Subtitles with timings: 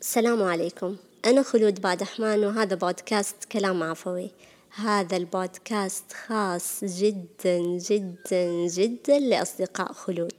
[0.00, 0.96] السلام عليكم.
[1.24, 4.30] أنا خلود بادحمان وهذا بودكاست كلام عفوي.
[4.70, 10.34] هذا البودكاست خاص جدا جدا جدا لأصدقاء خلود.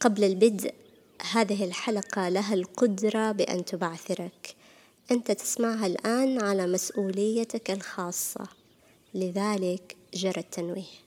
[0.00, 0.74] قبل البدء
[1.32, 4.54] هذه الحلقة لها القدرة بأن تبعثرك.
[5.10, 8.48] أنت تسمعها الآن على مسؤوليتك الخاصة.
[9.14, 11.00] لذلك جرى التنويه.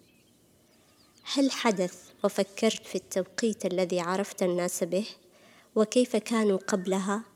[1.33, 5.05] هل حدث وفكرت في التوقيت الذي عرفت الناس به؟
[5.75, 7.32] وكيف كانوا قبلها؟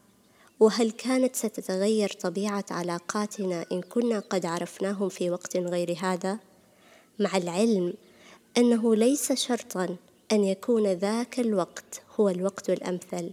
[0.59, 6.39] وهل كانت ستتغير طبيعة علاقاتنا إن كنا قد عرفناهم في وقت غير هذا؟
[7.19, 7.93] مع العلم
[8.57, 9.95] أنه ليس شرطًا
[10.31, 13.31] أن يكون ذاك الوقت هو الوقت الأمثل،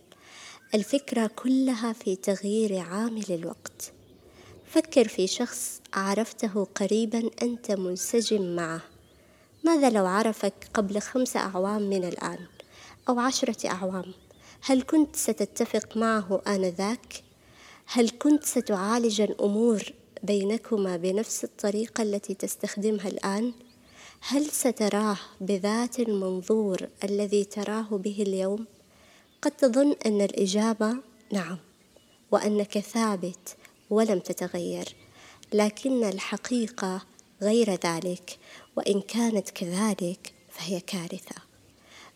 [0.75, 3.93] الفكرة كلها في تغيير عامل الوقت.
[4.67, 8.81] فكر في شخص عرفته قريبًا أنت منسجم معه،
[9.65, 12.39] ماذا لو عرفك قبل خمس أعوام من الآن
[13.09, 14.24] أو عشرة أعوام؟
[14.67, 17.23] هل كنت ستتفق معه آنذاك؟
[17.87, 19.83] هل كنت ستعالج الأمور
[20.23, 23.53] بينكما بنفس الطريقة التي تستخدمها الآن؟
[24.21, 28.67] هل ستراه بذات المنظور الذي تراه به اليوم؟
[29.43, 30.97] قد تظن أن الإجابة
[31.33, 31.59] نعم،
[32.31, 33.57] وأنك ثابت
[33.91, 34.95] ولم تتغير،
[35.53, 37.03] لكن الحقيقة
[37.43, 38.39] غير ذلك،
[38.77, 41.44] وإن كانت كذلك فهي كارثة.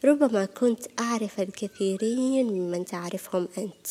[0.04, 3.86] ربما كنت أعرف الكثيرين ممن تعرفهم أنت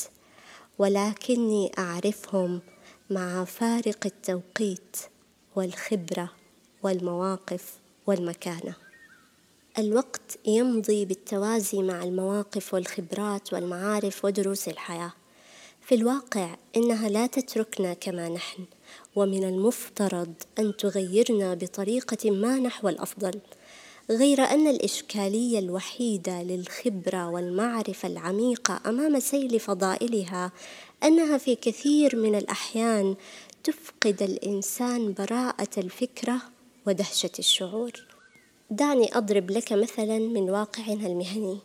[0.79, 2.61] ولكني أعرفهم
[3.09, 4.97] مع فارق التوقيت
[5.55, 6.31] والخبرة
[6.83, 7.73] والمواقف
[8.07, 8.75] والمكانة.
[9.77, 15.13] الوقت يمضي بالتوازي مع المواقف والخبرات والمعارف ودروس الحياة.
[15.81, 18.65] في الواقع إنها لا تتركنا كما نحن
[19.15, 23.39] ومن المفترض أن تغيرنا بطريقة ما نحو الأفضل.
[24.09, 30.51] غير أن الإشكالية الوحيدة للخبرة والمعرفة العميقة أمام سيل فضائلها
[31.03, 33.15] أنها في كثير من الأحيان
[33.63, 36.41] تفقد الإنسان براءة الفكرة
[36.85, 37.91] ودهشة الشعور.
[38.71, 41.59] دعني أضرب لك مثلا من واقعنا المهني.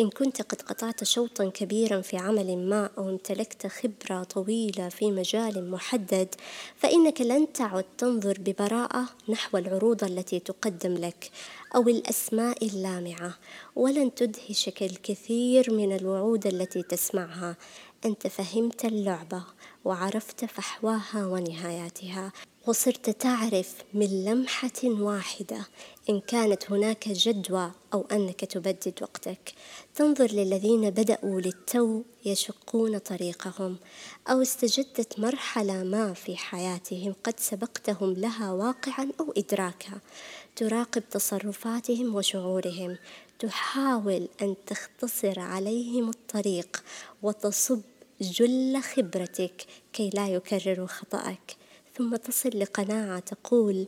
[0.00, 5.70] إن كنت قد قطعت شوطا كبيرا في عمل ما أو امتلكت خبرة طويلة في مجال
[5.70, 6.34] محدد
[6.76, 11.30] فإنك لن تعد تنظر ببراءة نحو العروض التي تقدم لك
[11.74, 13.34] أو الأسماء اللامعة
[13.76, 17.56] ولن تدهشك الكثير من الوعود التي تسمعها.
[18.04, 19.42] أنت فهمت اللعبة
[19.84, 22.32] وعرفت فحواها ونهاياتها
[22.66, 25.66] وصرت تعرف من لمحة واحدة
[26.10, 29.54] إن كانت هناك جدوى أو أنك تبدد وقتك.
[29.94, 33.76] تنظر للذين بدأوا للتو يشقون طريقهم
[34.30, 40.00] أو استجدت مرحلة ما في حياتهم قد سبقتهم لها واقعا أو إدراكا.
[40.56, 42.96] تراقب تصرفاتهم وشعورهم
[43.38, 46.84] تحاول أن تختصر عليهم الطريق
[47.22, 47.80] وتصب
[48.20, 51.56] جل خبرتك كي لا يكرروا خطأك.
[51.94, 53.86] ثم تصل لقناعة تقول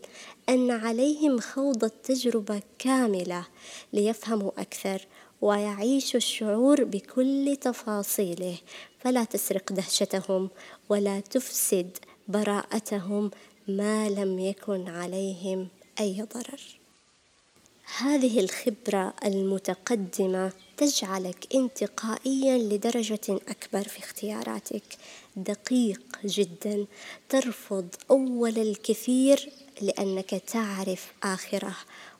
[0.49, 3.47] أن عليهم خوض التجربة كاملة
[3.93, 5.07] ليفهموا أكثر
[5.41, 8.59] ويعيشوا الشعور بكل تفاصيله.
[8.99, 10.51] فلا تسرق دهشتهم
[10.89, 13.31] ولا تفسد براءتهم
[13.69, 15.69] ما لم يكن عليهم
[16.01, 16.80] أي ضرر.
[17.99, 24.83] هذه الخبرة المتقدمة تجعلك انتقائيا لدرجة أكبر في اختياراتك.
[25.37, 26.87] دقيق جدا
[27.29, 31.77] ترفض أول الكثير لأنك تعرف آخره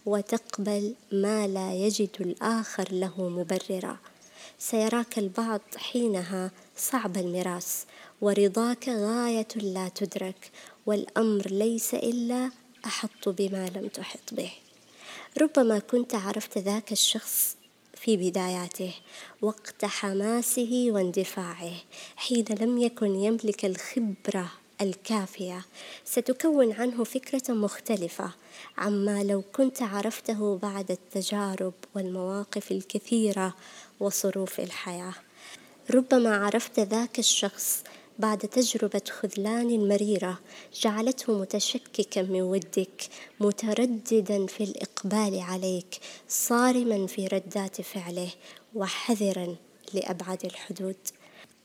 [0.07, 3.97] وتقبل ما لا يجد الآخر له مبررا.
[4.59, 7.85] سيراك البعض حينها صعب المراس
[8.21, 10.51] ورضاك غاية لا تدرك
[10.87, 12.51] والأمر ليس إلا
[12.87, 14.53] أحط بما لم تحط به.
[15.39, 17.57] ربما كنت عرفت ذاك الشخص
[17.95, 18.95] في بداياته
[19.43, 21.73] وقت حماسه واندفاعه
[22.17, 25.65] حين لم يكن يملك الخبرة الكافية.
[26.05, 28.31] ستكون عنه فكرة مختلفة
[28.79, 33.55] عما لو كنت عرفته بعد التجارب والمواقف الكثيرة
[34.01, 35.15] وصروف الحياة.
[35.91, 37.83] ربما عرفت ذاك الشخص
[38.21, 40.39] بعد تجربة خذلان مريرة
[40.83, 43.09] جعلته متشككا من ودك
[43.41, 48.29] مترددا في الإقبال عليك صارما في ردات فعله
[48.75, 49.57] وحذرا
[49.95, 50.97] لأبعد الحدود.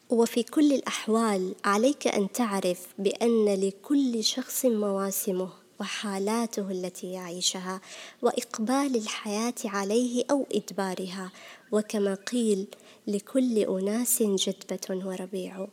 [0.10, 5.50] وفي كل الأحوال عليك أن تعرف بأن لكل شخص مواسمه
[5.80, 7.82] وحالاته التي يعيشها
[8.22, 11.32] وإقبال الحياة عليه أو إدبارها
[11.72, 12.68] وكما قيل
[13.08, 15.68] لكل أناس جدبة وربيع.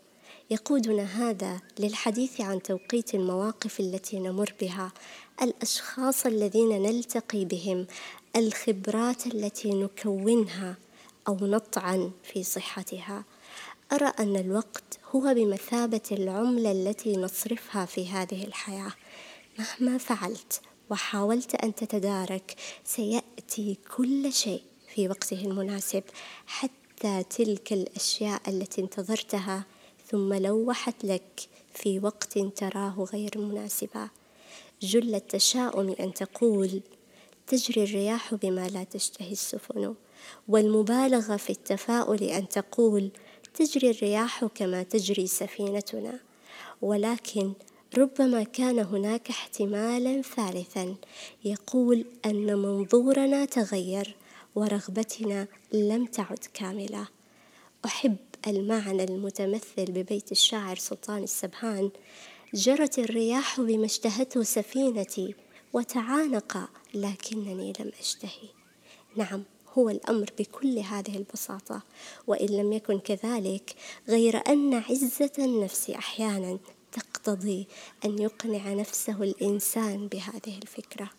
[0.53, 4.93] يقودنا هذا للحديث عن توقيت المواقف التي نمر بها
[5.43, 7.87] الأشخاص الذين نلتقي بهم
[8.37, 10.77] الخبرات التي نكونها
[11.29, 13.25] أو نطعن في صحتها.
[13.93, 18.93] أرى أن الوقت هو بمثابة العملة التي نصرفها في هذه الحياة.
[19.59, 20.61] مهما فعلت
[20.91, 24.63] وحاولت أن تتدارك سيأتي كل شيء
[24.95, 26.03] في وقته المناسب
[26.47, 29.65] حتى تلك الأشياء التي انتظرتها
[30.13, 34.09] ثم لوحت لك في وقت تراه غير مناسبا
[34.83, 36.81] جل التشاؤم أن تقول
[37.47, 39.95] تجري الرياح بما لا تشتهي السفن.
[40.49, 43.11] والمبالغة في التفاؤل أن تقول
[43.55, 46.19] تجري الرياح كما تجري سفينتنا.
[46.83, 47.53] ولكن
[47.99, 50.95] ربما كان هناك احتمالا ثالثا.
[51.45, 54.17] يقول أن منظورنا تغير
[54.55, 57.09] ورغبتنا لم تعد كاملة.
[57.85, 58.17] أحب
[58.47, 61.91] المعنى المتمثل ببيت الشاعر سلطان السبهان
[62.55, 65.35] جرت الرياح بما اشتهته سفينتي
[65.73, 68.49] وتعانق لكنني لم أشتهي.
[69.17, 69.43] نعم
[69.79, 71.83] هو الأمر بكل هذه البساطة
[72.27, 73.75] وإن لم يكن كذلك
[74.09, 76.59] غير أن عزة النفس أحيانا
[76.93, 77.67] تقتضي
[78.05, 81.11] أن يقنع نفسه الإنسان بهذه الفكرة.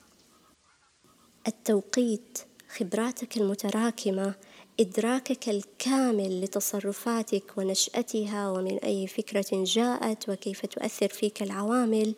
[1.48, 2.40] التوقيت
[2.78, 4.36] خبراتك المتراكمة
[4.80, 12.16] إدراكك الكامل لتصرفاتك ونشأتها ومن أي فكرة جاءت وكيف تؤثر فيك العوامل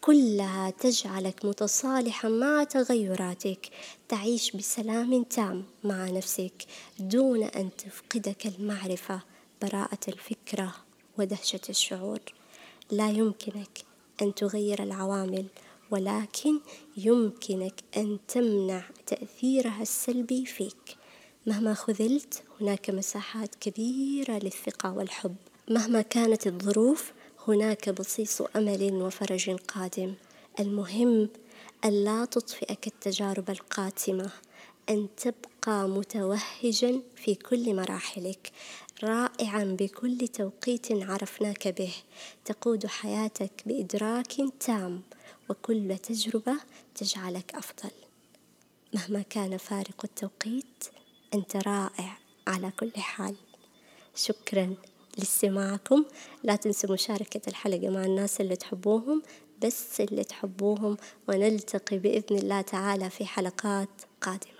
[0.00, 3.70] كلها تجعلك متصالحا مع تغيراتك.
[4.08, 6.64] تعيش بسلام تام مع نفسك
[6.98, 9.20] دون أن تفقدك المعرفة
[9.62, 10.74] براءة الفكرة
[11.18, 12.20] ودهشة الشعور.
[12.90, 13.84] لا يمكنك
[14.22, 15.46] أن تغير العوامل
[15.90, 16.60] ولكن
[16.96, 20.99] يمكنك أن تمنع تأثيرها السلبي فيك.
[21.46, 25.36] مهما خذلت هناك مساحات كبيرة للثقة والحب.
[25.68, 27.12] مهما كانت الظروف
[27.48, 30.14] هناك بصيص أمل وفرج قادم.
[30.60, 31.28] المهم
[31.84, 34.30] ألا تطفئك التجارب القاتمة
[34.90, 38.52] أن تبقى متوهجا في كل مراحلك
[39.04, 41.94] رائعا بكل توقيت عرفناك به.
[42.44, 45.02] تقود حياتك بإدراك تام
[45.48, 46.56] وكل تجربة
[46.94, 47.90] تجعلك أفضل.
[48.94, 50.84] مهما كان فارق التوقيت
[51.34, 53.34] أنت رائع على كل حال.
[54.14, 54.74] شكرا
[55.18, 56.04] لاستماعكم.
[56.44, 59.22] لا تنسوا مشاركة الحلقة مع الناس اللي تحبوهم
[59.64, 60.96] بس اللي تحبوهم
[61.28, 63.88] ونلتقي بإذن الله تعالى في حلقات
[64.20, 64.59] قادمة.